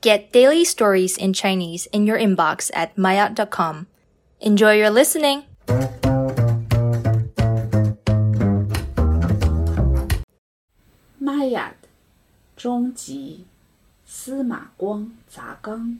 [0.00, 3.87] Get daily stories in Chinese in your inbox at maya.com.
[4.39, 5.43] Enjoy your listening!
[11.19, 11.75] 玛雅
[12.55, 13.45] 终极
[14.05, 15.99] 司马光砸缸。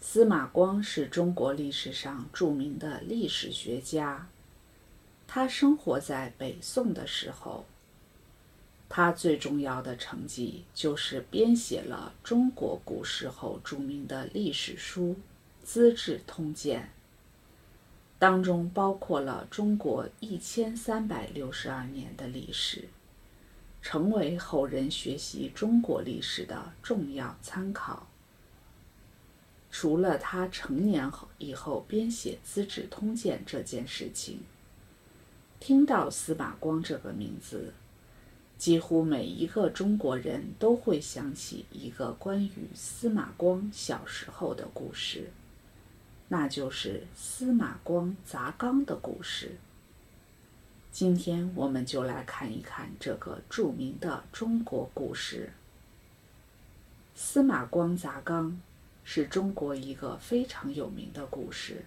[0.00, 4.28] 司马光是中国历史上着名的历史学家。
[5.26, 7.66] 他生活在北宋的时候，
[8.88, 15.16] 他最重要的成绩就是编写了中国古时候著名的历史书
[15.64, 16.82] 《资治通鉴》，
[18.18, 22.88] 当中包括了中国一千三百六十二年的历史。
[23.80, 28.08] 成为后人学习中国历史的重要参考。
[29.70, 34.40] 除了他成年后以后编写《资治通鉴》这件事情，
[35.60, 37.72] 听到司马光这个名字，
[38.58, 45.30] 几乎每一个中国人都会想起一个关于司马光小时候的故事，
[46.26, 49.56] 那就是司马光砸缸的故事。
[50.90, 55.52] 今天我们就来看一看这个著名的中国故事。
[57.14, 58.60] 司马光砸缸
[59.04, 61.84] 是中国一个非常有名的故事。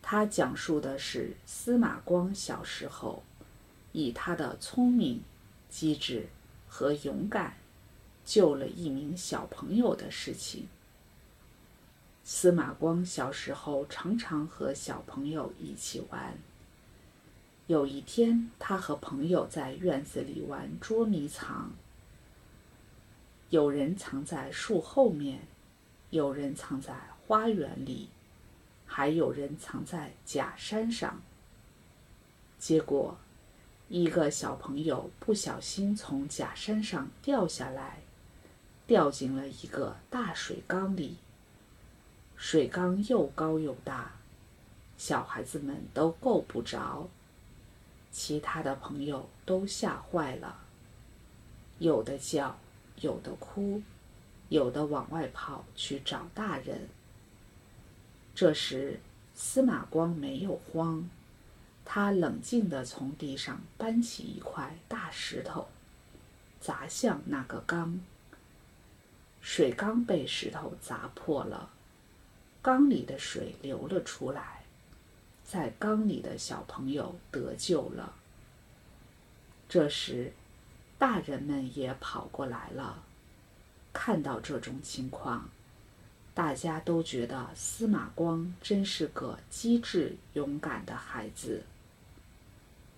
[0.00, 3.24] 它讲述的是司马光小时候
[3.90, 5.20] 以他的聪明、
[5.68, 6.28] 机智
[6.68, 7.56] 和勇敢
[8.24, 10.68] 救了一名小朋友的事情。
[12.24, 16.36] 司马光小时候常常和小朋友一起玩。
[17.68, 21.72] 有一天，他和朋友在院子里玩捉迷藏。
[23.50, 25.46] 有人藏在树后面，
[26.10, 26.94] 有人藏在
[27.26, 28.08] 花园里，
[28.84, 31.22] 还有人藏在假山上。
[32.58, 33.16] 结果，
[33.88, 37.98] 一个小朋友不小心从假山上掉下来，
[38.86, 41.16] 掉进了一个大水缸里。
[42.36, 44.12] 水缸又高又大，
[44.98, 47.08] 小孩子们都够不着。
[48.10, 50.58] 其他的朋友都吓坏了，
[51.78, 52.58] 有的叫，
[53.00, 53.82] 有的哭，
[54.48, 56.88] 有的往外跑去找大人。
[58.34, 58.98] 这时，
[59.34, 61.08] 司马光没有慌，
[61.88, 65.68] 他冷静地从地上搬起一块大石头，
[66.60, 68.00] 砸向那个缸。
[69.40, 71.70] 水缸被石头砸破了，
[72.60, 74.64] 缸里的水流了出来。
[75.44, 78.12] 在缸里的小朋友得救了。
[79.68, 80.32] 这时，
[80.98, 83.04] 大人们也跑过来了。
[83.92, 85.48] 看到这种情况，
[86.34, 91.62] 大家都觉得司马光真是个机智勇敢的孩子。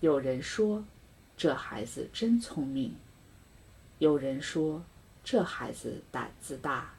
[0.01, 0.85] 有人说
[1.37, 2.95] ：“这孩子真聪明。”
[3.99, 4.85] 有人说
[5.25, 6.95] ：“这孩子胆子大。”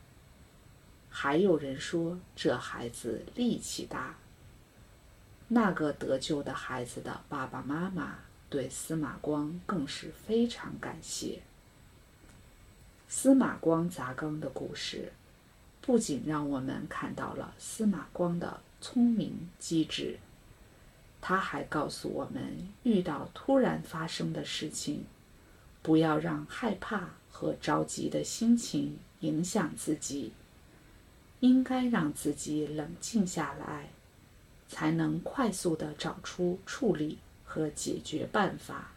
[1.09, 4.15] 还有人说：“这孩子力气大。”
[5.47, 11.41] 那个得救的孩子的爸爸妈妈对司马光更是非常感谢。
[13.07, 15.11] 司马光砸缸的故事，
[15.81, 20.19] 不仅让我们看到了司马光的聪明机智，
[21.21, 25.05] 他还告诉我们，遇到突然发生的事情，
[25.81, 30.31] 不要让害怕和着急的心情影响自己，
[31.39, 33.89] 应该让自己冷静下来。
[34.71, 38.91] 才能快速的找出处理和解决办法。